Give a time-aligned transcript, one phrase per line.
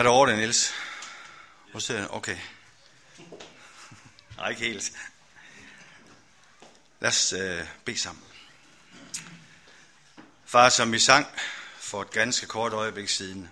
[0.00, 0.72] Er der over det, Niels?
[1.70, 2.38] Hvor ser Okay.
[4.36, 4.92] Nej, ikke helt.
[7.00, 8.24] Lad os øh, bede sammen.
[10.44, 11.26] Far, som vi sang
[11.76, 13.50] for et ganske kort øjeblik siden,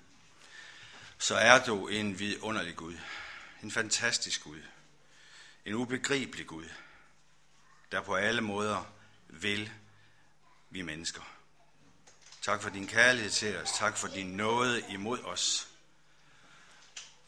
[1.19, 2.97] så er du en vidunderlig Gud.
[3.63, 4.63] En fantastisk Gud.
[5.65, 6.69] En ubegribelig Gud,
[7.93, 8.93] der på alle måder
[9.29, 9.71] vil
[10.71, 11.23] vi mennesker.
[12.43, 13.73] Tak for din kærlighed til os.
[13.73, 15.68] Tak for din nåde imod os.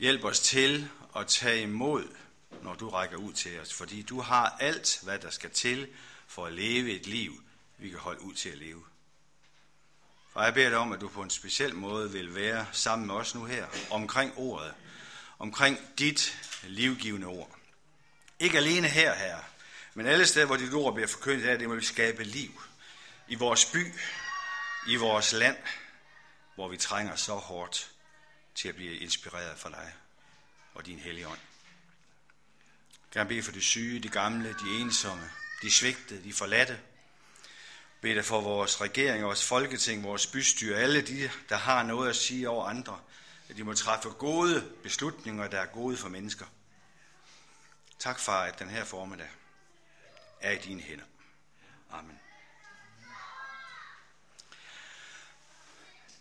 [0.01, 2.09] Hjælp os til at tage imod,
[2.63, 5.89] når du rækker ud til os, fordi du har alt, hvad der skal til
[6.27, 7.43] for at leve et liv,
[7.79, 8.85] vi kan holde ud til at leve.
[10.35, 13.15] Og jeg beder dig om, at du på en speciel måde vil være sammen med
[13.15, 14.75] os nu her, omkring ordet,
[15.39, 17.57] omkring dit livgivende ord.
[18.39, 19.39] Ikke alene her, her,
[19.95, 22.63] men alle steder, hvor dit ord bliver forkyndt her, det må vi skabe liv.
[23.29, 23.95] I vores by,
[24.89, 25.57] i vores land,
[26.55, 27.90] hvor vi trænger så hårdt
[28.61, 29.95] til at blive inspireret for dig
[30.75, 31.39] og din hellige ånd.
[33.13, 35.31] Gerne bede for de syge, de gamle, de ensomme,
[35.63, 36.81] de svigtede, de forladte.
[38.01, 42.17] Bed dig for vores regering, vores folketing, vores bystyre, alle de, der har noget at
[42.17, 43.01] sige over andre,
[43.49, 46.47] at de må træffe gode beslutninger, der er gode for mennesker.
[47.99, 49.31] Tak, far, at den her formiddag
[50.41, 51.05] er i dine hænder.
[51.91, 52.20] Amen.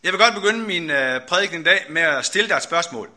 [0.03, 3.09] Jeg vil godt begynde min øh, prædiken i dag med at stille dig et spørgsmål.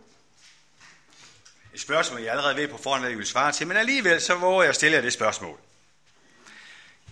[1.74, 4.34] Et spørgsmål, jeg allerede ved på forhånd, hvad jeg vil svare til, men alligevel så
[4.34, 5.58] våger jeg at stille jer det spørgsmål.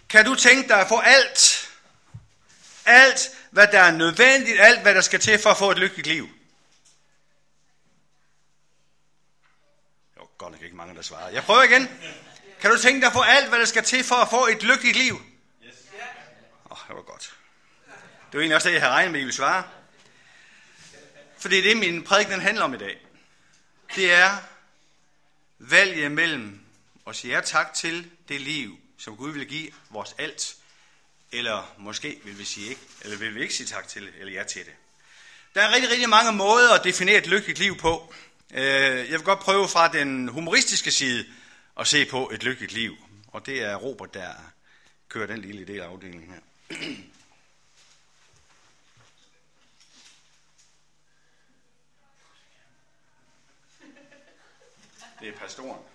[0.09, 1.71] Kan du tænke dig at få alt,
[2.85, 6.07] alt hvad der er nødvendigt, alt hvad der skal til for at få et lykkeligt
[6.07, 6.29] liv?
[10.17, 11.29] Jo, godt nok ikke mange, der svarer.
[11.29, 11.89] Jeg prøver igen.
[12.61, 14.63] Kan du tænke dig at få alt, hvad der skal til for at få et
[14.63, 15.15] lykkeligt liv?
[15.15, 17.40] Åh, oh, det var godt.
[18.31, 19.65] Det var egentlig også det, jeg havde regnet med, at I ville svare.
[21.39, 22.99] For det er det, min prædiken handler om i dag.
[23.95, 24.37] Det er
[25.59, 26.61] valget mellem
[27.07, 30.57] at sige ja tak til det liv, som Gud vil give vores alt,
[31.33, 34.45] eller måske vil vi sige ikke, eller vil vi ikke sige tak til eller ja
[34.45, 34.73] til det.
[35.55, 38.15] Der er rigtig, rigtig mange måder at definere et lykkeligt liv på.
[38.51, 38.63] Øh,
[39.11, 41.27] jeg vil godt prøve fra den humoristiske side
[41.81, 42.97] at se på et lykkeligt liv.
[43.27, 44.31] Og det er Robert, der
[45.09, 46.41] kører den lille del af afdelingen her.
[55.21, 55.90] Det er pastoren.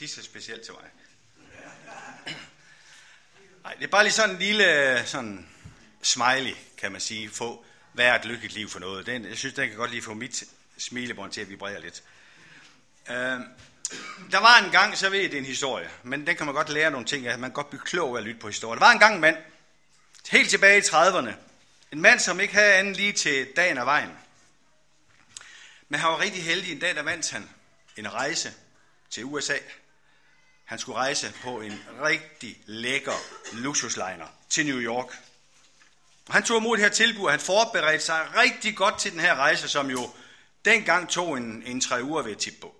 [0.00, 0.90] Det specielt til mig.
[3.62, 5.48] Nej, det er bare lige sådan en lille sådan
[6.02, 9.06] smiley, kan man sige, få, hvad er et lykkeligt liv for noget.
[9.06, 10.44] Den, jeg synes, den kan godt lige få mit
[10.78, 12.02] smilebånd til at vibrere lidt.
[13.10, 13.40] Øh,
[14.30, 16.54] der var en gang, så ved jeg, det er en historie, men den kan man
[16.54, 17.38] godt lære nogle ting af.
[17.38, 18.78] Man kan godt blive klog af at lytte på historier.
[18.78, 19.36] Der var en gang en mand,
[20.28, 21.32] helt tilbage i 30'erne.
[21.92, 24.10] En mand, som ikke havde anden lige til dagen og vejen.
[25.88, 26.72] Men han var rigtig heldig.
[26.72, 27.50] En dag, der vandt han
[27.96, 28.54] en rejse
[29.10, 29.56] til USA.
[30.66, 33.12] Han skulle rejse på en rigtig lækker
[33.52, 35.06] luksusliner til New York.
[36.26, 39.20] Og han tog imod det her tilbud, og han forberedte sig rigtig godt til den
[39.20, 40.10] her rejse, som jo
[40.64, 42.74] dengang tog en, en tre uger ved tip på.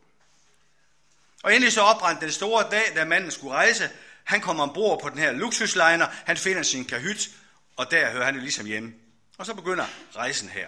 [1.43, 3.91] Og endelig så opbrændte den store dag, da manden skulle rejse.
[4.25, 7.31] Han kommer ombord på den her luksusliner, han finder sin kahyt,
[7.77, 8.95] og der hører han jo ligesom hjemme.
[9.39, 10.67] Og så begynder rejsen her.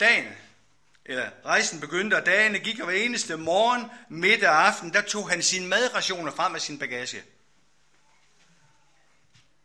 [0.00, 0.26] Dagen
[1.08, 5.30] eller rejsen begyndte, og dagene gik, og hver eneste morgen, midt og aften, der tog
[5.30, 7.22] han sine madrationer frem af sin bagage.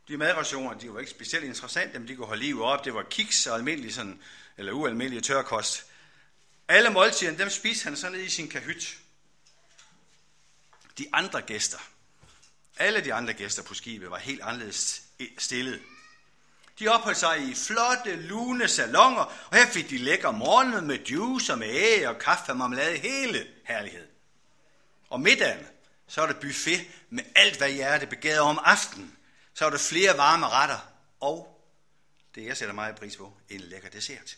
[0.08, 2.86] De madrationer, de var ikke specielt interessante, men de kunne holde livet op.
[2.86, 4.20] Det var kiks og almindelig sådan,
[4.58, 5.86] eller ualmindelig tørkost.
[6.68, 8.98] Alle måltiderne, dem spiste han så ned i sin kahyt.
[10.98, 11.78] De andre gæster,
[12.78, 15.02] alle de andre gæster på skibet var helt anderledes
[15.38, 15.82] stillet.
[16.82, 21.54] De opholdt sig i flotte, lune salonger, og her fik de lækker morgenmad med juice
[21.54, 24.08] og med æg og kaffe og marmelade, hele herlighed.
[25.10, 25.66] Og middagen,
[26.08, 29.18] så var der buffet med alt, hvad hjertet begærede om aftenen.
[29.54, 31.62] Så var der flere varme retter, og
[32.36, 34.38] det jeg sætter meget pris på, en lækker dessert.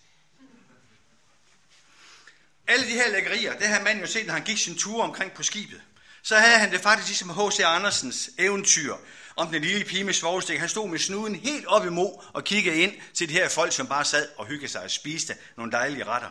[2.68, 5.34] Alle de her lækkerier, det havde man jo set, når han gik sin tur omkring
[5.34, 5.82] på skibet.
[6.24, 7.60] Så havde han det faktisk ligesom H.C.
[7.60, 8.96] Andersens eventyr
[9.36, 10.60] om den lille pige med svovlstik.
[10.60, 13.88] Han stod med snuden helt op imod og kiggede ind til de her folk, som
[13.88, 16.30] bare sad og hyggede sig og spiste nogle dejlige retter.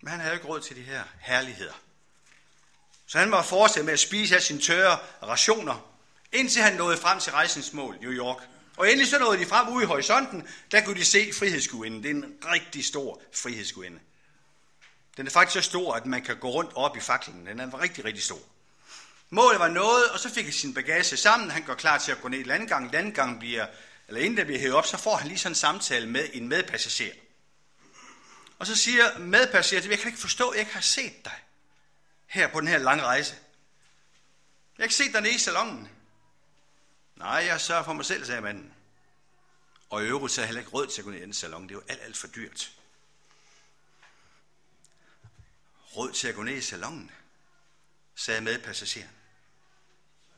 [0.00, 1.72] Men han havde ikke råd til de her herligheder.
[3.06, 5.94] Så han var fortsat med at spise af sine tørre rationer,
[6.32, 8.42] indtil han nåede frem til rejsens mål, New York.
[8.76, 12.02] Og endelig så nåede de frem ude i horisonten, der kunne de se frihedsgudinden.
[12.02, 13.98] Det er en rigtig stor frihedsgudinde.
[15.16, 17.46] Den er faktisk så stor, at man kan gå rundt op i faklen.
[17.46, 18.38] Den er rigtig, rigtig stor.
[19.30, 21.50] Målet var noget, og så fik han sin bagage sammen.
[21.50, 22.90] Han går klar til at gå ned i landgangen.
[22.90, 23.66] Landgangen bliver,
[24.08, 26.48] eller inden der bliver hævet op, så får han lige sådan en samtale med en
[26.48, 27.14] medpassager.
[28.58, 31.42] Og så siger medpassageren, jeg kan ikke forstå, at jeg ikke har set dig
[32.26, 33.34] her på den her lange rejse.
[34.78, 35.88] Jeg har ikke set dig nede i salongen.
[37.16, 38.74] Nej, jeg sørger for mig selv, sagde manden.
[39.90, 41.62] Og i øvrigt så har heller ikke råd til at gå ned i den salon.
[41.62, 42.72] Det er jo alt, alt for dyrt.
[45.96, 47.10] Råd til at gå ned i salongen,
[48.14, 49.10] sagde medpassageren.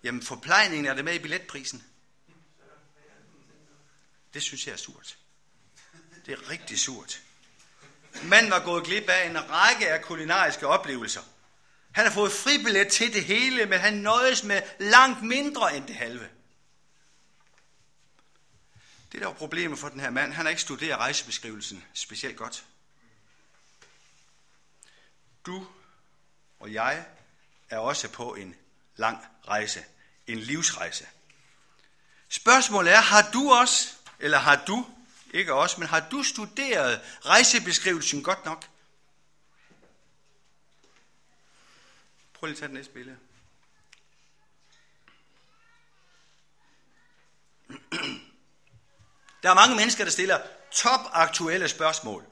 [0.03, 1.85] Jamen, forplejningen er det med i billetprisen.
[4.35, 5.19] Det synes jeg er surt.
[6.27, 7.23] Det er rigtig surt.
[8.23, 11.23] Manden var gået glip af en række af kulinariske oplevelser.
[11.93, 15.97] Han har fået fribillet til det hele, men han nøjes med langt mindre end det
[15.97, 16.29] halve.
[19.13, 22.65] Det der var problemet for den her mand, han har ikke studeret rejsebeskrivelsen specielt godt.
[25.47, 25.67] Du
[26.59, 27.07] og jeg
[27.71, 28.57] er også på en
[28.97, 29.85] lang rejse,
[30.27, 31.07] en livsrejse.
[32.29, 34.87] Spørgsmålet er, har du også, eller har du,
[35.31, 38.69] ikke også, men har du studeret rejsebeskrivelsen godt nok?
[42.35, 43.17] Prøv lige at tage det næste billede.
[49.43, 50.41] Der er mange mennesker, der stiller
[50.71, 52.25] topaktuelle spørgsmål,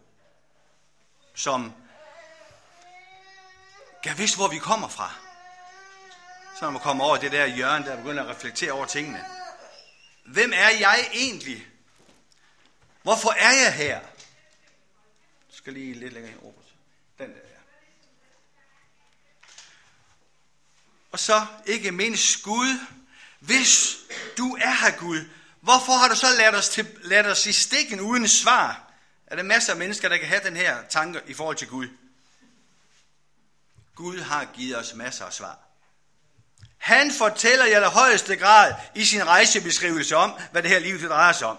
[1.34, 1.72] som
[4.02, 5.23] kan vidste, hvor vi kommer fra.
[6.54, 9.24] Så når man kommer over det der hjørne, der begynder at reflektere over tingene.
[10.26, 11.66] Hvem er jeg egentlig?
[13.02, 14.00] Hvorfor er jeg her?
[14.00, 14.10] Jeg
[15.50, 16.64] skal lige lidt længere hen, Robert.
[17.18, 17.58] Den der, ja.
[21.12, 22.78] Og så ikke mindst Gud.
[23.40, 23.96] Hvis
[24.38, 25.24] du er her, Gud,
[25.60, 28.92] hvorfor har du så ladt os, til, ladt os i stikken uden svar?
[29.26, 31.88] Er der masser af mennesker, der kan have den her tanke i forhold til Gud?
[33.94, 35.63] Gud har givet os masser af svar.
[36.84, 41.32] Han fortæller i allerhøjeste grad i sin rejsebeskrivelse om, hvad det her liv det drejer
[41.32, 41.58] sig om.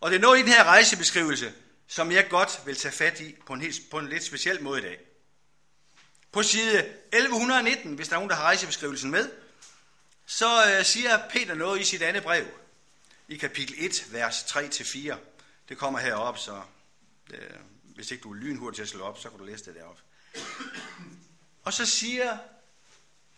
[0.00, 1.52] Og det er noget i den her rejsebeskrivelse,
[1.86, 4.80] som jeg godt vil tage fat i på en, helt, på en lidt speciel måde
[4.80, 4.98] i dag.
[6.32, 6.78] På side
[7.12, 9.30] 1119, hvis der er nogen, der har rejsebeskrivelsen med,
[10.26, 12.46] så øh, siger Peter noget i sit andet brev,
[13.28, 15.14] i kapitel 1, vers 3-4.
[15.68, 16.62] Det kommer herop, så
[17.30, 17.40] øh,
[17.82, 20.02] hvis ikke du er lynhurtig til at slå op, så kan du læse det deroppe.
[21.64, 22.38] Og så siger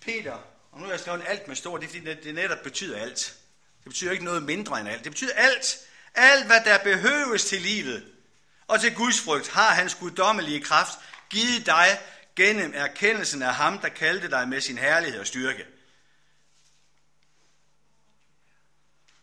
[0.00, 0.38] Peter,
[0.72, 3.36] og nu har jeg skrevet alt med stor, det er fordi det netop betyder alt.
[3.78, 5.04] Det betyder ikke noget mindre end alt.
[5.04, 5.78] Det betyder alt.
[6.14, 8.12] Alt, hvad der behøves til livet
[8.66, 10.98] og til Guds frygt, har hans guddommelige kraft
[11.30, 12.00] givet dig
[12.36, 15.66] gennem erkendelsen af ham, der kaldte dig med sin herlighed og styrke.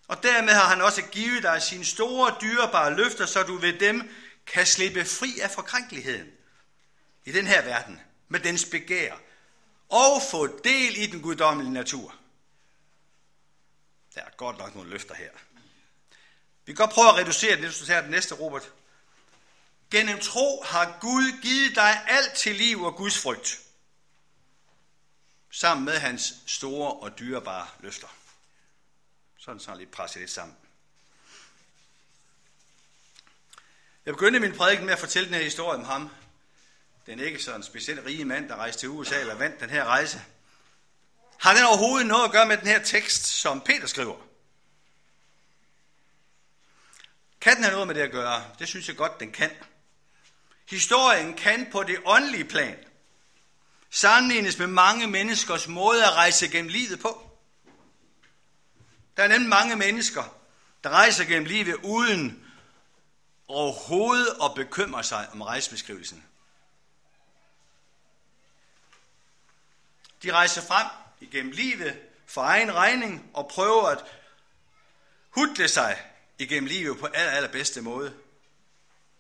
[0.08, 4.10] Og dermed har han også givet dig sine store, dyrebare løfter, så du ved dem
[4.48, 6.28] kan slippe fri af forkrænkeligheden
[7.26, 9.14] i den her verden med dens begær
[9.90, 12.16] og få del i den guddommelige natur.
[14.16, 15.32] Der er godt nok nogle løfter her.
[16.66, 18.72] Vi kan godt prøve at reducere det, hvis du tager den næste, Robert.
[19.92, 23.62] Gennem tro har Gud givet dig alt til liv og Guds frygt,
[25.52, 28.08] sammen med hans store og dyrebare løfter.
[29.38, 30.58] Sådan så lige presse det sammen.
[34.06, 36.10] Jeg begyndte min prædiken med at fortælle den her historie om ham.
[37.08, 39.86] Den ikke så en specielt rige mand, der rejste til USA eller vandt den her
[39.86, 40.22] rejse.
[41.40, 44.16] Har den overhovedet noget at gøre med den her tekst, som Peter skriver?
[47.42, 48.46] Kan den have noget med det at gøre?
[48.60, 49.52] Det synes jeg godt, den kan.
[50.70, 52.78] Historien kan på det åndelige plan
[53.90, 57.30] sammenlignes med mange menneskers måde at rejse gennem livet på.
[59.18, 60.24] Der er nemlig mange mennesker,
[60.84, 62.46] der rejser gennem livet uden
[63.48, 66.24] overhovedet at bekymre sig om rejsebeskrivelsen.
[70.24, 70.88] De rejser frem
[71.22, 74.06] igennem livet for egen regning og prøver at
[75.30, 76.02] hudle sig
[76.40, 78.14] igennem livet på aller, allerbedste måde.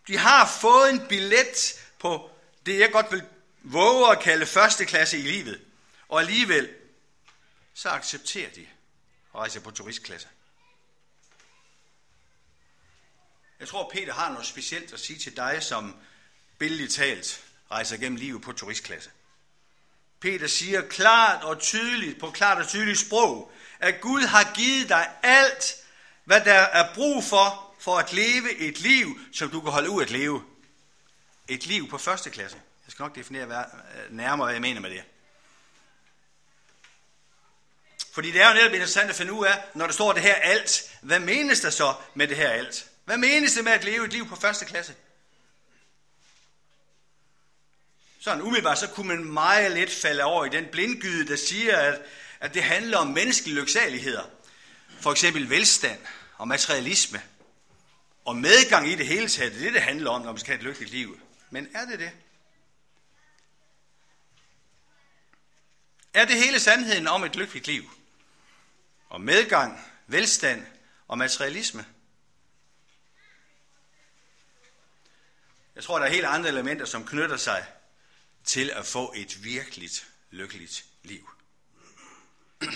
[0.08, 2.30] De har fået en billet på
[2.66, 3.24] det, jeg godt vil
[3.64, 5.62] våge at kalde første klasse i livet.
[6.10, 6.76] Og alligevel,
[7.74, 8.62] så accepterer de
[9.34, 10.28] at rejse på turistklasse.
[13.60, 15.96] Jeg tror, Peter har noget specielt at sige til dig, som
[16.58, 19.10] billedligt talt rejser gennem livet på turistklasse.
[20.20, 25.10] Peter siger klart og tydeligt, på klart og tydeligt sprog, at Gud har givet dig
[25.24, 25.76] alt,
[26.24, 30.02] hvad der er brug for, for at leve et liv, som du kan holde ud
[30.02, 30.44] at leve.
[31.48, 32.58] Et liv på første klasse.
[32.86, 35.04] Jeg skal nok definere øh, nærmere, hvad jeg mener med det.
[38.14, 40.36] Fordi det er jo netop interessant at finde ud af, når der står det her
[40.36, 42.90] alt, hvad menes der så med det her alt?
[43.06, 44.94] Hvad menes det med at leve et liv på første klasse?
[48.28, 52.02] Sådan umiddelbart, så kunne man meget let falde over i den blindgyde, der siger, at,
[52.40, 54.24] at det handler om menneskelige lyksaligheder.
[55.02, 56.00] For eksempel velstand
[56.38, 57.22] og materialisme.
[58.26, 60.52] Og medgang i det hele taget, det er det, det handler om, når man skal
[60.52, 61.20] have et lykkeligt liv.
[61.50, 62.12] Men er det det?
[66.14, 67.92] Er det hele sandheden om et lykkeligt liv?
[69.10, 70.66] Og medgang, velstand
[71.08, 71.86] og materialisme?
[75.76, 77.66] Jeg tror, der er helt andre elementer, som knytter sig
[78.48, 81.30] til at få et virkeligt lykkeligt liv.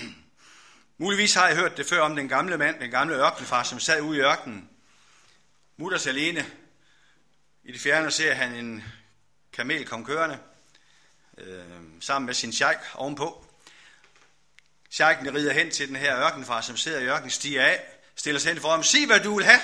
[0.98, 4.02] Muligvis har jeg hørt det før om den gamle mand, den gamle ørkenfar, som sad
[4.02, 4.70] ude i ørkenen.
[5.78, 6.46] Mutters alene.
[7.64, 8.84] I det fjerne ser han en
[9.54, 10.40] kamel kom kørende,
[11.38, 11.64] øh,
[12.00, 13.46] sammen med sin sheik ovenpå.
[14.90, 17.84] Sheiken rider hen til den her ørkenfar, som sidder i ørkenen, stiger af,
[18.16, 19.62] stiller sig hen for ham, sig hvad du vil have,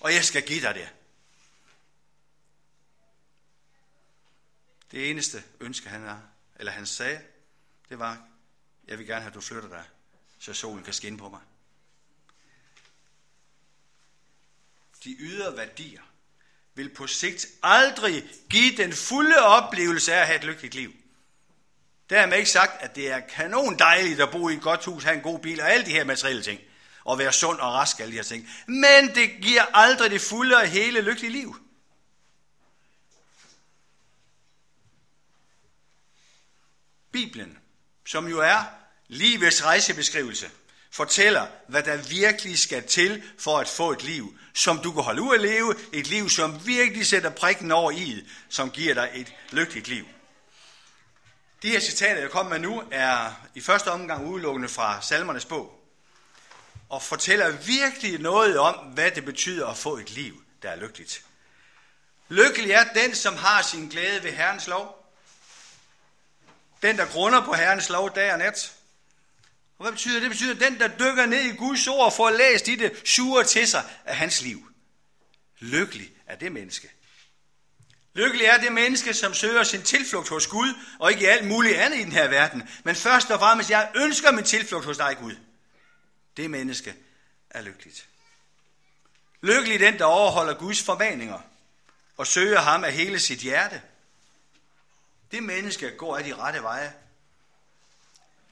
[0.00, 0.88] og jeg skal give dig det.
[4.92, 6.18] Det eneste ønske, han, er,
[6.56, 7.20] eller han sagde,
[7.88, 8.18] det var,
[8.88, 9.84] jeg vil gerne have, at du flytter dig,
[10.38, 11.40] så solen kan skinne på mig.
[15.04, 16.02] De ydre værdier
[16.74, 20.92] vil på sigt aldrig give den fulde oplevelse af at have et lykkeligt liv.
[22.10, 25.16] Dermed ikke sagt, at det er kanon dejligt at bo i et godt hus, have
[25.16, 26.60] en god bil og alle de her materielle ting.
[27.04, 28.48] Og være sund og rask, alle de her ting.
[28.66, 31.56] Men det giver aldrig det fulde og hele lykkelige liv.
[37.12, 37.58] Bibelen,
[38.06, 38.64] som jo er
[39.08, 40.50] livets rejsebeskrivelse,
[40.90, 45.22] fortæller, hvad der virkelig skal til for at få et liv, som du kan holde
[45.22, 49.34] ud at leve, et liv, som virkelig sætter prikken over i, som giver dig et
[49.50, 50.04] lykkeligt liv.
[51.62, 55.78] De her citater, jeg kommer med nu, er i første omgang udelukkende fra salmernes bog,
[56.88, 61.24] og fortæller virkelig noget om, hvad det betyder at få et liv, der er lykkeligt.
[62.28, 65.01] Lykkelig er den, som har sin glæde ved Herrens lov,
[66.82, 68.72] den, der grunder på Herrens lov dag og nat.
[69.78, 70.22] Og hvad betyder det?
[70.22, 73.42] Det betyder, den, der dykker ned i Guds ord og får læst i det, suger
[73.42, 74.68] til sig af hans liv.
[75.60, 76.90] Lykkelig er det menneske.
[78.14, 81.76] Lykkelig er det menneske, som søger sin tilflugt hos Gud, og ikke i alt muligt
[81.76, 82.68] andet i den her verden.
[82.84, 85.36] Men først og fremmest, jeg ønsker min tilflugt hos dig, Gud.
[86.36, 86.94] Det menneske
[87.50, 88.08] er lykkeligt.
[89.42, 91.40] Lykkelig den, der overholder Guds formaninger
[92.16, 93.82] og søger ham af hele sit hjerte.
[95.32, 96.92] Det menneske går af de rette veje.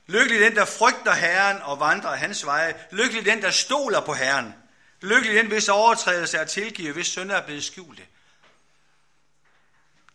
[0.06, 2.86] Lykkelig den, der frygter Herren og vandrer hans veje.
[2.90, 4.54] Lykkelig den, der stoler på Herren.
[5.00, 8.06] Lykkelig den, hvis overtrædelse er tilgivet, hvis synder er blevet skjulte.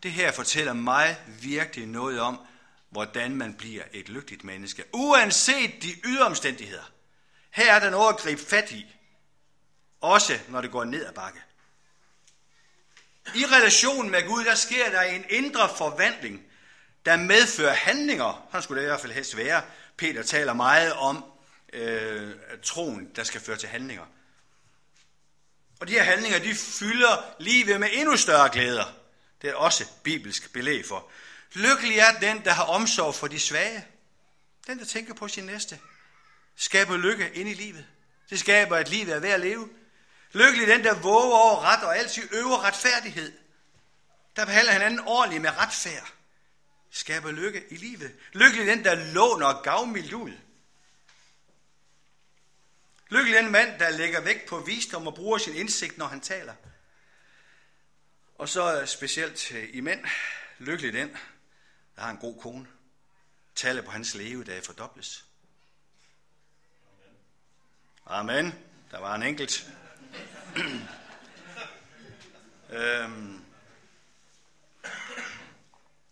[0.03, 2.39] Det her fortæller mig virkelig noget om,
[2.89, 4.83] hvordan man bliver et lykkeligt menneske.
[4.93, 6.91] Uanset de ydre omstændigheder.
[7.51, 8.95] Her er der noget at gribe fat i.
[10.01, 11.39] Også når det går ned ad bakke.
[13.35, 16.43] I relationen med Gud, der sker der en indre forvandling,
[17.05, 18.47] der medfører handlinger.
[18.51, 19.61] Han skulle det i hvert fald helst være.
[19.97, 21.25] Peter taler meget om
[21.73, 24.05] øh, troen, der skal føre til handlinger.
[25.79, 28.93] Og de her handlinger, de fylder livet med endnu større glæder.
[29.41, 31.11] Det er også bibelsk belæg for.
[31.53, 33.87] Lykkelig er den, der har omsorg for de svage.
[34.67, 35.79] Den, der tænker på sin næste.
[36.55, 37.85] Skaber lykke ind i livet.
[38.29, 39.69] Det skaber, at livet er værd at leve.
[40.31, 43.31] Lykkelig den, der våger over ret og altid øver retfærdighed.
[44.35, 46.15] Der behandler hinanden ordentligt med retfærd
[46.95, 48.15] skaber lykke i livet.
[48.33, 50.33] Lykkelig den, der låner gavmildt ud.
[53.09, 56.55] Lykkelig den mand, der lægger vægt på visdom og bruger sin indsigt, når han taler.
[58.37, 60.05] Og så specielt øh, i mænd,
[60.59, 61.09] lykkelig den,
[61.95, 62.67] der har en god kone.
[63.55, 65.25] Tallet på hans levedage fordobles.
[68.05, 68.53] Amen.
[68.91, 69.71] Der var en enkelt.
[72.69, 73.44] øhm,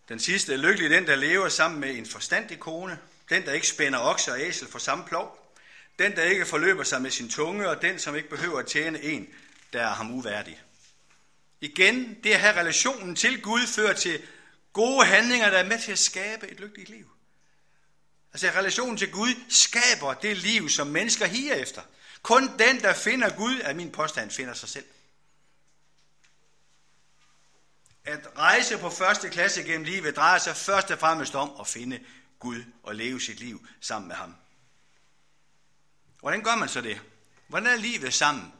[0.09, 3.67] den sidste er lykkelig den, der lever sammen med en forstandig kone, den, der ikke
[3.67, 5.55] spænder okse og æsel for samme plov,
[5.99, 9.03] den, der ikke forløber sig med sin tunge, og den, som ikke behøver at tjene
[9.03, 9.27] en,
[9.73, 10.61] der er ham uværdig.
[11.61, 14.21] Igen, det at have relationen til Gud fører til
[14.73, 17.09] gode handlinger, der er med til at skabe et lykkeligt liv.
[18.33, 21.81] Altså relationen til Gud skaber det liv, som mennesker higer efter.
[22.21, 24.85] Kun den, der finder Gud, er min påstand, finder sig selv.
[28.05, 31.99] At rejse på første klasse gennem livet drejer sig først og fremmest om at finde
[32.39, 34.35] Gud og leve sit liv sammen med ham.
[36.19, 37.01] Hvordan gør man så det?
[37.47, 38.53] Hvordan er livet sammen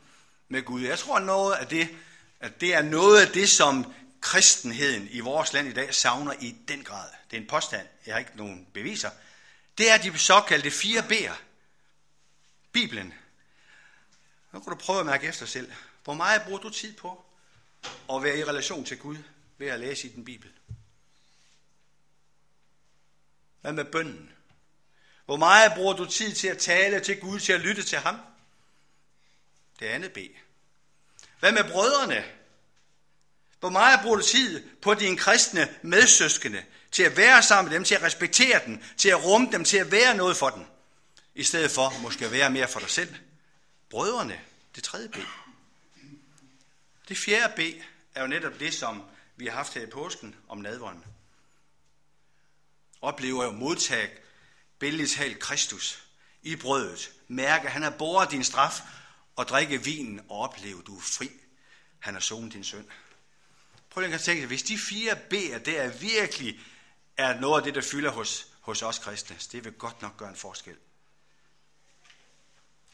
[0.47, 0.81] med Gud?
[0.81, 1.95] Jeg tror noget af det,
[2.39, 6.55] at det er noget af det, som kristenheden i vores land i dag savner i
[6.67, 7.09] den grad.
[7.31, 9.09] Det er en påstand, jeg har ikke nogen beviser.
[9.77, 11.35] Det er de såkaldte fire B'er.
[12.71, 13.13] Bibelen.
[14.51, 15.71] Nu kan du prøve at mærke efter selv.
[16.03, 17.25] Hvor meget bruger du tid på
[18.13, 19.17] at være i relation til Gud
[19.63, 20.51] ved at læse i den Bibel?
[23.62, 24.32] Hvad med bønden?
[25.25, 28.20] Hvor meget bruger du tid til at tale til Gud, til at lytte til ham?
[29.79, 30.17] Det andet B.
[31.39, 32.25] Hvad med brødrene?
[33.60, 37.84] Hvor meget bruger du tid på dine kristne medsøskende, til at være sammen med dem,
[37.84, 40.65] til at respektere dem, til at rumme dem, til at være noget for dem,
[41.36, 43.15] i stedet for måske at være mere for dig selv?
[43.89, 44.41] Brødrene,
[44.75, 45.17] det tredje B.
[47.10, 47.60] Det fjerde B
[48.15, 49.03] er jo netop det, som
[49.36, 51.06] vi har haft her i påsken om nadvånden.
[53.02, 54.18] Oplever jo modtag
[54.80, 56.04] billedligt talt Kristus
[56.42, 57.12] i brødet.
[57.28, 58.82] Mærke, han har båret din straf
[59.36, 61.32] og drikke vinen og opleve, du er fri.
[62.00, 62.86] Han har sonet din synd.
[63.90, 66.60] Prøv lige at tænke, hvis de fire B'er der virkelig
[67.18, 70.30] er noget af det, der fylder hos, hos os kristne, det vil godt nok gøre
[70.30, 70.75] en forskel.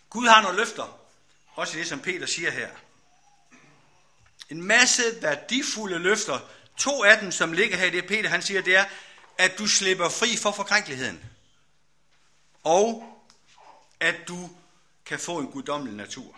[0.09, 0.99] Gud har nogle løfter,
[1.53, 2.69] også det, som Peter siger her.
[4.49, 6.39] En masse værdifulde løfter.
[6.77, 8.85] To af dem, som ligger her i det, Peter han siger, det er,
[9.37, 11.23] at du slipper fri for forkrænkeligheden.
[12.63, 13.19] Og
[13.99, 14.49] at du
[15.05, 16.35] kan få en guddommelig natur.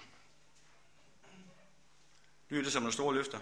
[2.49, 3.39] Lyder det som nogle store løfter?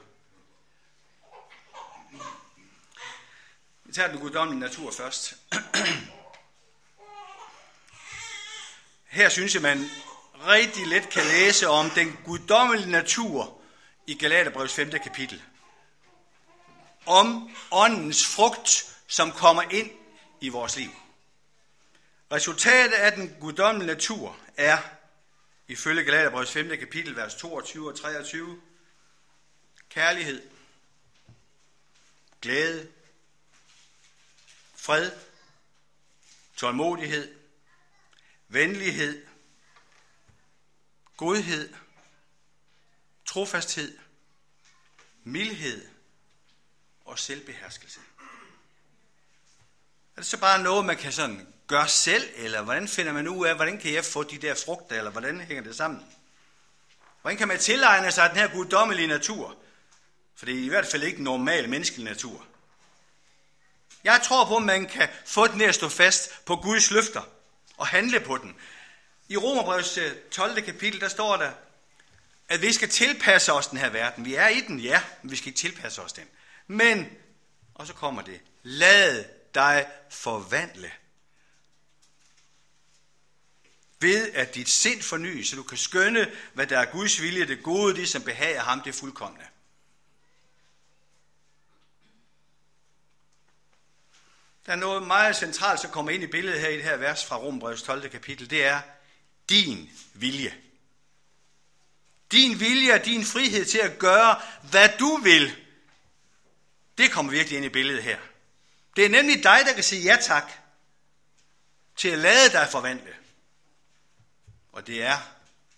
[3.83, 5.35] Vi tager den guddommelige natur først.
[9.05, 9.89] Her synes jeg, man
[10.47, 13.58] rigtig let kan læse om den guddommelige natur
[14.09, 14.91] i Galaterbrevs 5.
[14.91, 15.43] kapitel.
[17.05, 19.91] Om åndens frugt, som kommer ind
[20.41, 20.89] i vores liv.
[22.31, 24.77] Resultatet af den guddommelige natur er,
[25.67, 26.69] ifølge Galaterbrevs 5.
[26.69, 28.61] kapitel, vers 22 og 23,
[29.89, 30.49] kærlighed,
[32.41, 32.91] glæde,
[34.75, 35.11] fred,
[36.55, 37.35] tålmodighed,
[38.47, 39.25] venlighed,
[41.17, 41.73] godhed,
[43.29, 43.97] trofasthed,
[45.23, 45.87] mildhed
[47.05, 47.99] og selvbeherskelse.
[50.15, 53.45] Er det så bare noget, man kan sådan gøre selv, eller hvordan finder man ud
[53.45, 56.05] af, hvordan kan jeg få de der frugter, eller hvordan hænger det sammen?
[57.21, 59.57] Hvordan kan man tilegne sig den her guddommelige natur?
[60.35, 62.45] For det er i hvert fald ikke normal menneskelig natur.
[64.03, 67.21] Jeg tror på, at man kan få den at stå fast på Guds løfter
[67.77, 68.55] og handle på den.
[69.27, 69.99] I Romerbrevs
[70.31, 70.57] 12.
[70.57, 71.51] Øh, kapitel, der står der,
[72.49, 74.25] at vi skal tilpasse os den her verden.
[74.25, 76.27] Vi er i den, ja, men vi skal ikke tilpasse os den.
[76.67, 77.09] Men,
[77.75, 80.91] og så kommer det, lad dig forvandle
[83.99, 87.63] ved at dit sind fornyes, så du kan skønne, hvad der er Guds vilje, det
[87.63, 89.45] gode, det som behager ham, det fuldkommende.
[94.65, 97.25] Der er noget meget centralt, som kommer ind i billedet her i det her vers
[97.25, 98.09] fra Rombrevs 12.
[98.09, 98.49] kapitel.
[98.49, 98.81] Det er
[99.49, 100.68] din vilje.
[102.31, 105.55] Din vilje og din frihed til at gøre, hvad du vil,
[106.97, 108.17] det kommer virkelig ind i billedet her.
[108.95, 110.51] Det er nemlig dig, der kan sige ja tak
[111.97, 113.13] til at lade dig forvandle.
[114.71, 115.17] Og det er,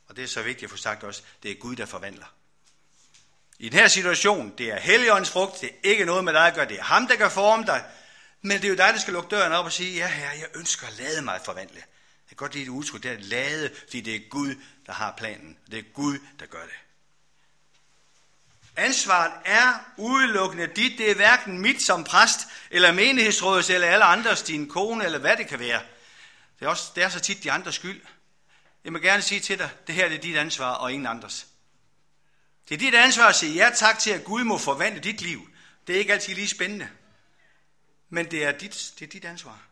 [0.07, 2.25] og det er så vigtigt at få sagt også, det er Gud, der forvandler.
[3.59, 6.53] I den her situation, det er Helligåndens frugt, det er ikke noget med dig at
[6.53, 7.85] gøre, det er ham, der kan forme dig,
[8.41, 10.47] men det er jo dig, der skal lukke døren op og sige, ja herre, jeg
[10.55, 11.83] ønsker at lade mig forvandle.
[12.31, 14.93] Jeg kan godt lide det udtryk, det er at lade, fordi det er Gud, der
[14.93, 15.57] har planen.
[15.71, 16.75] Det er Gud, der gør det.
[18.75, 20.97] Ansvaret er udelukkende dit.
[20.97, 22.39] Det er hverken mit som præst,
[22.69, 25.81] eller menighedsrådets, eller alle andres, din kone, eller hvad det kan være.
[26.59, 28.01] Det er, også, det er så tit de andres skyld.
[28.83, 31.47] Jeg må gerne sige til dig, det her det er dit ansvar og ingen andres.
[32.69, 35.49] Det er dit ansvar at sige ja tak til, at Gud må forvandle dit liv.
[35.87, 36.89] Det er ikke altid lige spændende.
[38.09, 39.70] Men det er dit, det er dit ansvar.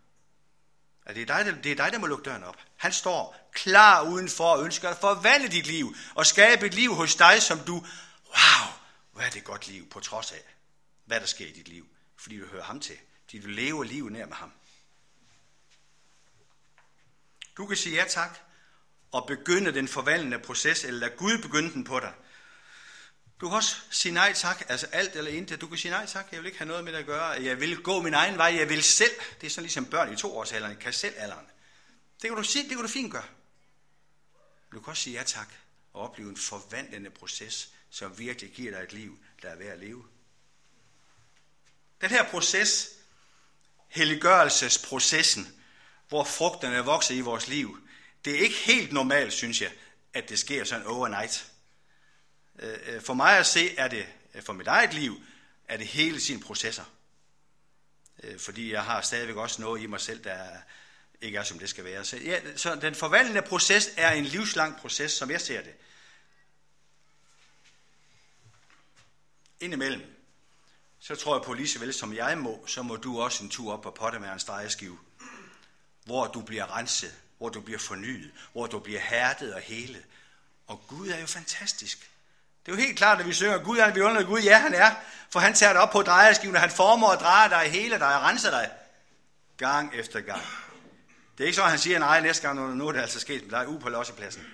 [1.10, 2.58] At det, er dig, der, det er dig, der må lukke døren op.
[2.78, 7.16] Han står klar udenfor og ønsker at forvandle dit liv og skabe et liv hos
[7.16, 7.74] dig, som du,
[8.26, 8.74] wow,
[9.14, 10.44] hvad er det godt liv, på trods af,
[11.06, 11.88] hvad der sker i dit liv.
[12.18, 12.98] Fordi du hører ham til.
[13.24, 14.52] Fordi du lever livet nær med ham.
[17.58, 18.40] Du kan sige ja tak
[19.12, 22.14] og begynde den forvandlende proces, eller lad Gud begynde den på dig.
[23.42, 25.62] Du kan også sige nej tak, altså alt eller intet.
[25.62, 27.26] Du kan sige nej tak, jeg vil ikke have noget med det at gøre.
[27.26, 29.12] Jeg vil gå min egen vej, jeg vil selv.
[29.42, 31.46] Det er sådan ligesom børn i toårsalderen, kan selv alderen.
[32.22, 33.26] Det kan du sige, det kan du fint gøre.
[34.72, 35.54] Du kan også sige ja tak
[35.94, 39.80] og opleve en forvandlende proces, som virkelig giver dig et liv, der er værd at
[39.80, 40.06] leve.
[42.02, 42.90] Den her proces,
[43.88, 45.56] helliggørelsesprocessen,
[46.10, 47.80] hvor frugterne vokser i vores liv,
[48.26, 49.72] det er ikke helt normalt, synes jeg,
[50.14, 51.49] at det sker sådan overnight.
[52.60, 55.22] Øh, øh, for mig at se, er det, øh, for mit eget liv,
[55.68, 56.84] er det hele sine processer.
[58.38, 60.58] Fordi jeg har stadigvæk også noget i mig selv, der
[61.22, 62.06] ikke er, som det skal være.
[62.06, 65.74] Så, ja, så den forvandlende proces er en livslang proces, som jeg ser det.
[69.60, 70.02] Indimellem,
[71.00, 73.50] så tror jeg på lige så vel som jeg må, så må du også en
[73.50, 75.00] tur op på pottemærens drejeskive,
[76.06, 80.06] hvor du bliver renset, hvor du bliver fornyet, hvor du bliver hærdet og hele.
[80.68, 82.10] Og Gud er jo fantastisk.
[82.70, 84.40] Det er jo helt klart, at vi synger, Gud er en vidunderlig Gud.
[84.40, 84.92] Ja, han er,
[85.30, 88.16] for han tager dig op på drejeskiven, og han former og drejer dig hele dig
[88.16, 88.72] og renser dig.
[89.58, 90.42] Gang efter gang.
[91.38, 93.42] Det er ikke så, at han siger, nej, næste gang, nu er det altså sket
[93.44, 94.48] med dig ude på lossepladsen.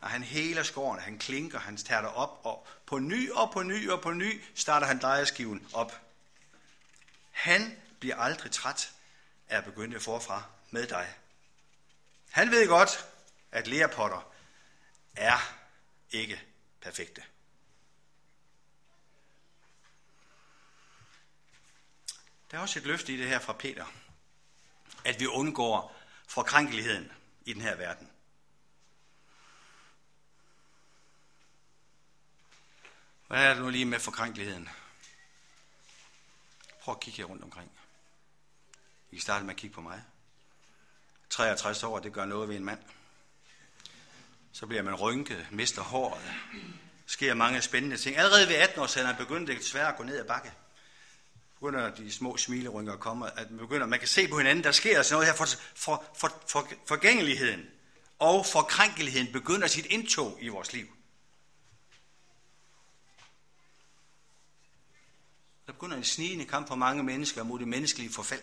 [0.00, 3.62] Og han heler skåren, han klinker, han tager dig op, og på ny og på
[3.62, 6.00] ny og på ny starter han drejeskiven op.
[7.30, 8.90] Han bliver aldrig træt
[9.48, 11.08] af at begynde forfra med dig.
[12.30, 13.06] Han ved godt,
[13.52, 14.32] at lærpotter
[15.16, 15.54] er
[16.10, 16.42] ikke
[16.80, 17.22] perfekte.
[22.52, 23.86] Der er også et løfte i det her fra Peter,
[25.04, 25.96] at vi undgår
[26.28, 27.12] forkrænkeligheden
[27.44, 28.10] i den her verden.
[33.26, 34.68] Hvad er det nu lige med forkrænkeligheden?
[36.80, 37.70] Prøv at kigge her rundt omkring.
[39.10, 40.02] I kan starte med at kigge på mig.
[41.30, 42.82] 63 år, det gør noget ved en mand.
[44.52, 46.34] Så bliver man rynket, mister håret,
[47.06, 48.16] sker mange spændende ting.
[48.16, 50.52] Allerede ved 18 år, han begyndte det desværre at gå ned ad bakke.
[51.62, 54.72] Begynder de små smilerynker at komme, at man begynder, man kan se på hinanden, der
[54.72, 57.66] sker altså noget her, for, for, for, for forgængeligheden
[58.18, 60.86] og forkrænkeligheden begynder sit indtog i vores liv.
[65.66, 68.42] Der begynder en snigende kamp for mange mennesker mod det menneskelige forfald.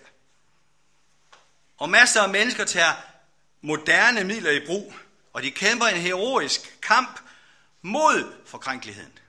[1.77, 2.93] Og masser af mennesker tager
[3.61, 4.93] moderne midler i brug,
[5.33, 7.19] og de kæmper en heroisk kamp
[7.81, 9.19] mod forkrænkeligheden.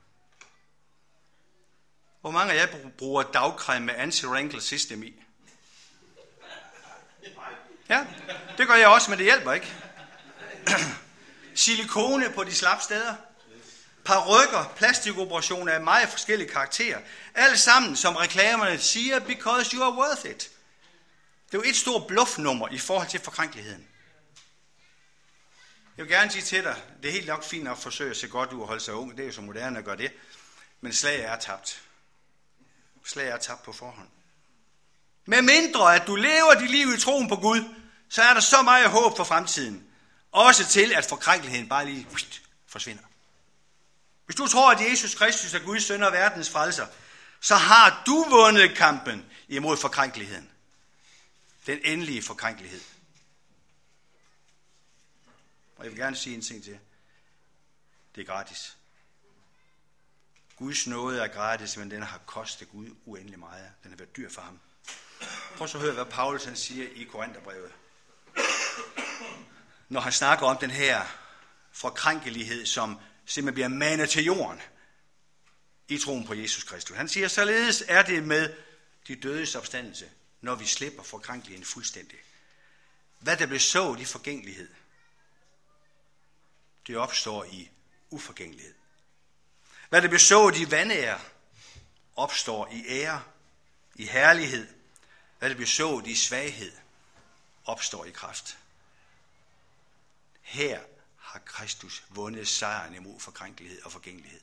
[2.20, 5.22] Hvor mange af jer bruger dagcreme med anti-wrinkle system i?
[7.88, 8.06] Ja,
[8.58, 9.74] det gør jeg også, men det hjælper ikke.
[11.54, 13.14] Silikone på de slap steder.
[14.04, 17.00] Parrykker, plastikoperationer af meget forskellige karakterer.
[17.34, 20.50] Alt sammen, som reklamerne siger, because you are worth it.
[21.46, 23.86] Det er jo et stort bluffnummer i forhold til forkrænkeligheden.
[25.96, 28.28] Jeg vil gerne sige til dig, det er helt nok fint at forsøge at se
[28.28, 29.16] godt ud og holde sig ung.
[29.16, 30.12] Det er jo så moderne at gøre det.
[30.80, 31.82] Men slaget er tabt.
[33.10, 34.08] Slaget er tabt på forhånd.
[35.24, 37.74] Med mindre at du lever dit liv i troen på Gud,
[38.08, 39.86] så er der så meget håb for fremtiden.
[40.32, 42.06] Også til, at forkrænkeligheden bare lige
[42.66, 43.02] forsvinder.
[44.24, 46.86] Hvis du tror, at Jesus Kristus er Guds søn og verdens frelser,
[47.40, 50.50] så har du vundet kampen imod forkrænkeligheden.
[51.66, 52.80] Den endelige forkrænkelighed.
[55.76, 56.78] Og jeg vil gerne sige en ting til.
[58.14, 58.76] Det er gratis.
[60.60, 63.72] Guds nåde er gratis, men den har kostet Gud uendelig meget.
[63.82, 64.60] Den har været dyr for ham.
[65.56, 67.72] Prøv så at høre, hvad Paulus han siger i Korintherbrevet.
[69.88, 71.06] Når han snakker om den her
[71.72, 74.60] forkrænkelighed, som simpelthen bliver manet til jorden
[75.88, 76.96] i troen på Jesus Kristus.
[76.96, 78.54] Han siger, således er det med
[79.06, 82.18] de dødes opstandelse, når vi slipper forkrænkeligheden fuldstændig.
[83.18, 84.68] Hvad der blev sået i forgængelighed,
[86.86, 87.70] det opstår i
[88.10, 88.79] uforgængelighed.
[89.90, 91.20] Hvad der blev sået i vandære,
[92.16, 93.22] opstår i ære,
[93.94, 94.68] i herlighed.
[95.38, 96.72] Hvad der blev sået i svaghed,
[97.64, 98.58] opstår i kraft.
[100.42, 100.80] Her
[101.18, 104.40] har Kristus vundet sejren imod forkrænkelighed og forgængelighed.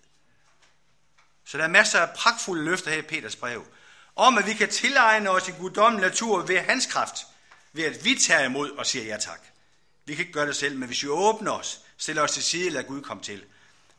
[1.45, 3.65] Så der er masser af pragtfulde løfter her i Peters brev,
[4.15, 7.27] om at vi kan tilegne os en guddommelig natur ved hans kraft,
[7.73, 9.41] ved at vi tager imod og siger ja tak.
[10.05, 12.69] Vi kan ikke gøre det selv, men hvis vi åbner os, stiller os til side,
[12.69, 13.45] lader Gud komme til.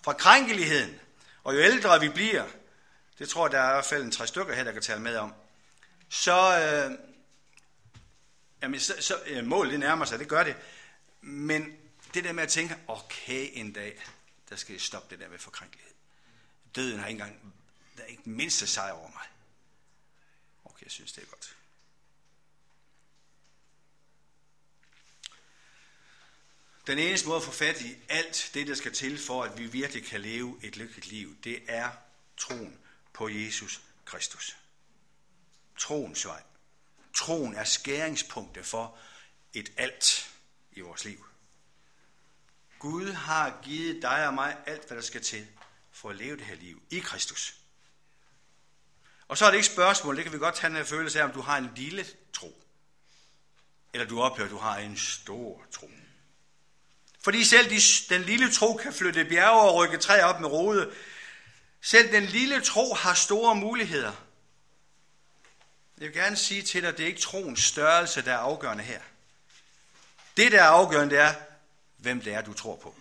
[0.05, 1.01] Fra krænkeligheden,
[1.49, 2.47] og jo ældre vi bliver,
[3.19, 5.01] det tror jeg, der er i hvert fald en tre stykker her, der kan tale
[5.01, 5.35] med om,
[6.09, 6.99] så, øh,
[8.63, 10.57] jamen, så, så øh, målet det nærmer sig, det gør det.
[11.21, 11.77] Men
[12.15, 14.05] det der med at tænke, okay, en dag,
[14.49, 15.93] der skal jeg stoppe det der med forkrænkelighed.
[16.77, 17.55] Døden har ikke engang,
[17.97, 19.27] der er ikke mindste sejr over mig.
[20.65, 21.57] Okay, jeg synes, det er godt.
[26.89, 29.67] Den eneste måde at få fat i alt det, der skal til for, at vi
[29.67, 31.91] virkelig kan leve et lykkeligt liv, det er
[32.37, 32.79] troen
[33.13, 34.57] på Jesus Kristus.
[35.79, 36.43] Troens vej.
[37.15, 38.99] Troen er skæringspunktet for
[39.53, 40.31] et alt
[40.73, 41.27] i vores liv.
[42.79, 45.47] Gud har givet dig og mig alt, hvad der skal til
[45.93, 47.55] for at leve det her liv i Kristus.
[49.29, 51.25] Og så er det ikke spørgsmål, det kan vi godt tage den her følelse af,
[51.25, 52.63] om du har en lille tro.
[53.93, 55.91] Eller du oplever, at du har en stor tro.
[57.21, 57.81] Fordi selv de,
[58.15, 60.93] den lille tro kan flytte bjerge og rykke træer op med rode.
[61.81, 64.13] Selv den lille tro har store muligheder.
[65.99, 68.85] Jeg vil gerne sige til dig, at det er ikke troens størrelse, der er afgørende
[68.85, 69.01] her.
[70.37, 71.35] Det, der er afgørende, det er,
[71.97, 72.95] hvem det er, du tror på.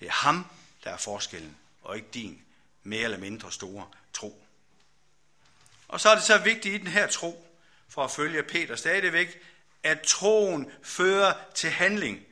[0.00, 0.46] Det er ham,
[0.84, 2.42] der er forskellen, og ikke din
[2.82, 4.46] mere eller mindre store tro.
[5.88, 7.46] Og så er det så vigtigt i den her tro,
[7.88, 9.40] for at følge Peter stadigvæk,
[9.82, 12.25] at troen fører til handling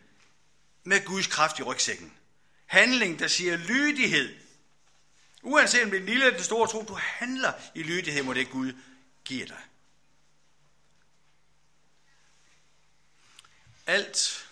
[0.85, 2.12] med Guds kraft i rygsækken.
[2.66, 4.37] Handling, der siger lydighed.
[5.42, 8.51] Uanset om det er lille eller den store tro, du handler i lydighed mod det
[8.51, 8.73] Gud
[9.25, 9.62] giver dig.
[13.87, 14.49] Alt,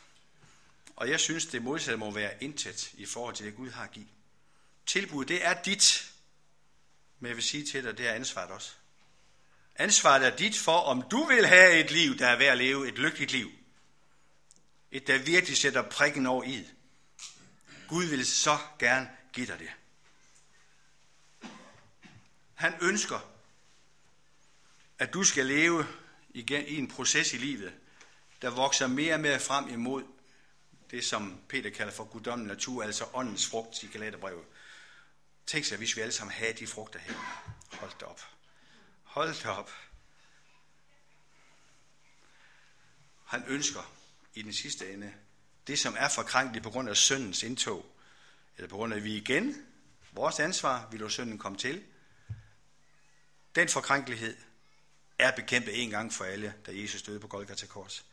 [0.97, 4.09] og jeg synes det modsatte må være intet i forhold til det Gud har givet.
[4.87, 6.13] Tilbud, det er dit,
[7.21, 8.73] men jeg vil sige til dig, det er ansvaret også.
[9.77, 12.89] Ansvaret er dit for, om du vil have et liv, der er værd at leve,
[12.89, 13.53] et lykkeligt liv.
[14.93, 16.69] Et, der virkelig sætter prikken over i.
[17.89, 19.71] Gud vil så gerne give dig det.
[22.55, 23.21] Han ønsker,
[24.99, 25.87] at du skal leve
[26.31, 27.75] igen i en proces i livet,
[28.43, 30.05] der vokser mere og mere frem imod
[30.91, 34.45] det, som Peter kalder for guddommelig natur, altså åndens frugt i Galaterbrevet.
[35.47, 37.15] Tænk sig, hvis vi alle sammen havde de frugter her.
[37.73, 38.21] Hold da op.
[39.03, 39.71] Hold da op.
[43.25, 44.02] Han ønsker
[44.35, 45.15] i den sidste ende,
[45.67, 47.97] det som er forkrænkeligt på grund af syndens indtog,
[48.57, 49.67] eller på grund af, at vi igen,
[50.13, 51.85] vores ansvar, vi lå synden komme til,
[53.55, 54.37] den forkrænkelighed
[55.19, 58.05] er bekæmpet en gang for alle, da Jesus døde på Golgata Kors.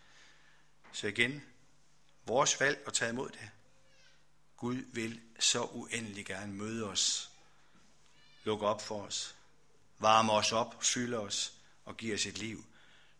[0.92, 1.44] Så igen,
[2.26, 3.50] vores valg at tage imod det.
[4.58, 7.30] Gud vil så uendelig gerne møde os,
[8.44, 9.36] lukke op for os,
[10.00, 11.54] varme os op, fylde os
[11.86, 12.66] og give os et liv,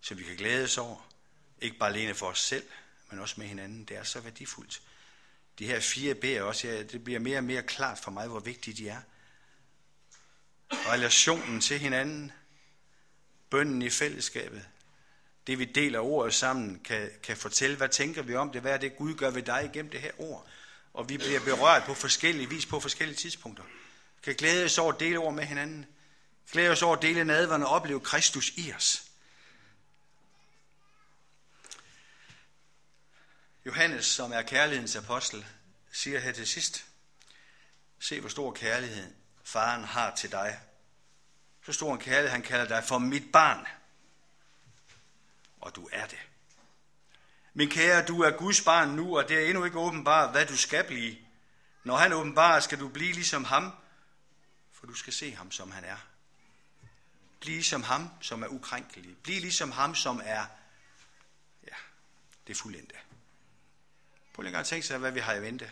[0.02, 1.10] som vi kan glæde os over.
[1.62, 2.68] Ikke bare alene for os selv,
[3.10, 3.86] men også med hinanden.
[3.86, 4.82] Det er så værdifuldt.
[5.60, 8.40] De her fire B'er også, ja, det bliver mere og mere klart for mig, hvor
[8.40, 9.02] vigtige de er.
[10.72, 12.32] Relationen til hinanden,
[13.50, 14.66] bønden i fællesskabet,
[15.48, 18.78] det vi deler ordet sammen, kan, kan fortælle, hvad tænker vi om det, hvad er
[18.78, 20.48] det Gud gør ved dig igennem det her ord.
[20.94, 23.64] Og vi bliver berørt på forskellige vis på forskellige tidspunkter.
[24.24, 25.86] Kan glæde os over at dele ord med hinanden.
[26.52, 29.09] Glæde os over at dele nadverne og opleve Kristus i os.
[33.66, 35.46] Johannes, som er kærlighedens apostel,
[35.92, 36.86] siger her til sidst,
[38.00, 40.60] se hvor stor kærlighed faren har til dig.
[41.66, 43.68] Så stor en kærlighed, han kalder dig for mit barn.
[45.60, 46.20] Og du er det.
[47.54, 50.58] Min kære, du er Guds barn nu, og det er endnu ikke åbenbart, hvad du
[50.58, 51.18] skal blive.
[51.84, 53.72] Når han åbenbarer, skal du blive ligesom ham,
[54.72, 55.98] for du skal se ham, som han er.
[57.40, 59.18] Bliv ligesom ham, som er ukrænkelig.
[59.18, 60.46] Bliv ligesom ham, som er,
[61.68, 61.76] ja,
[62.48, 62.96] det fuldendte.
[64.40, 65.72] Prøv lige at tænke sig, hvad vi har i vente.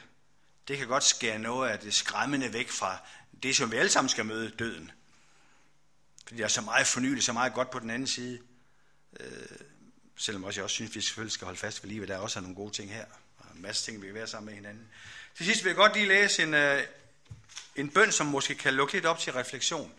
[0.67, 2.97] Det kan godt skære noget af det skræmmende væk fra
[3.43, 4.91] det, som vi alle sammen skal møde, døden.
[6.27, 8.39] Fordi der er så meget fornyelse, så meget godt på den anden side.
[9.19, 9.58] Øh,
[10.15, 12.08] selvom også jeg også synes, at vi selvfølgelig skal holde fast ved livet.
[12.08, 13.06] Der er også nogle gode ting her.
[13.38, 14.88] Og en masse ting, vi kan være sammen med hinanden.
[15.36, 16.84] Til sidst vil jeg godt lige læse en, øh,
[17.75, 19.93] en bøn, som måske kan lukke lidt op til refleksion,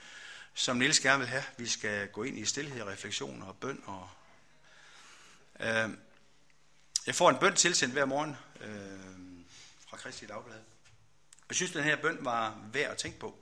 [0.54, 1.44] som Niels gerne vil have.
[1.56, 3.82] Vi skal gå ind i stillhed, refleksion og bøn.
[3.86, 4.10] Og,
[5.60, 5.90] øh,
[7.06, 8.98] jeg får en bøn tilsendt hver morgen øh,
[9.88, 10.60] fra Kristi Dagblad.
[11.48, 13.38] Jeg synes, den her bøn var værd at tænke på.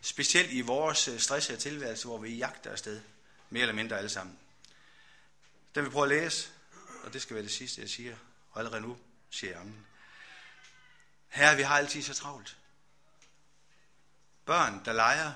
[0.00, 3.02] Specielt i vores øh, stressede tilværelse, hvor vi jagter afsted,
[3.50, 4.38] mere eller mindre alle sammen.
[5.74, 6.48] Den vil prøve at læse,
[7.04, 8.16] og det skal være det sidste, jeg siger.
[8.52, 8.98] Og allerede nu
[9.30, 9.86] siger jeg amen.
[11.28, 12.56] Herre, vi har altid så travlt.
[14.44, 15.32] Børn, der leger,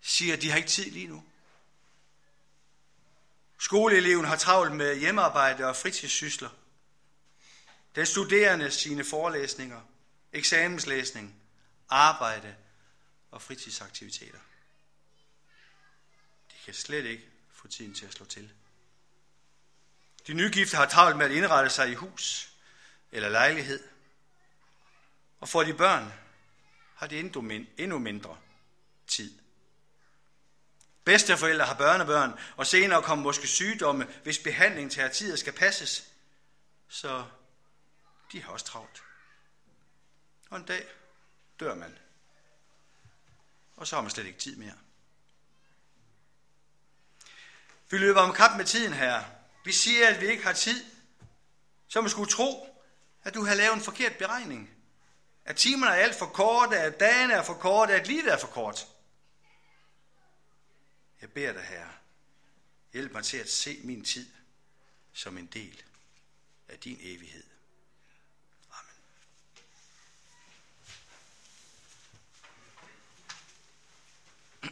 [0.00, 1.24] siger, at de har ikke tid lige nu.
[3.58, 6.48] Skoleeleven har travlt med hjemmearbejde og fritidssysler.
[7.96, 9.80] Den studerende sine forelæsninger,
[10.32, 11.40] eksamenslæsning,
[11.88, 12.56] arbejde
[13.30, 14.38] og fritidsaktiviteter.
[16.50, 18.52] De kan slet ikke få tiden til at slå til.
[20.26, 22.52] De nygifte har travlt med at indrette sig i hus
[23.12, 23.88] eller lejlighed.
[25.40, 26.12] Og for de børn
[26.94, 27.18] har de
[27.78, 28.38] endnu mindre
[29.06, 29.38] tid.
[31.04, 36.08] Bedsteforældre har børnebørn, og senere kommer måske sygdomme, hvis behandling tager tid og skal passes.
[36.88, 37.24] Så
[38.32, 39.02] de har også travlt.
[40.50, 40.86] Og en dag
[41.60, 41.98] dør man.
[43.76, 44.78] Og så har man slet ikke tid mere.
[47.90, 49.24] Vi løber om kap med tiden her.
[49.64, 50.84] Vi siger, at vi ikke har tid.
[51.88, 52.82] Så man skulle tro,
[53.22, 54.70] at du har lavet en forkert beregning.
[55.44, 58.46] At timerne er alt for korte, at dagen er for korte, at livet er for
[58.46, 58.86] kort.
[61.20, 61.92] Jeg beder dig, Herre,
[62.92, 64.30] hjælp mig til at se min tid
[65.12, 65.82] som en del
[66.68, 67.55] af din evighed.